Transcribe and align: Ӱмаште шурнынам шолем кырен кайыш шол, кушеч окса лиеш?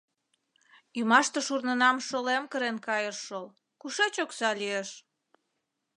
Ӱмаште 0.99 1.39
шурнынам 1.47 1.97
шолем 2.07 2.43
кырен 2.51 2.77
кайыш 2.87 3.17
шол, 3.27 3.45
кушеч 3.81 4.15
окса 4.25 4.49
лиеш? 4.59 4.89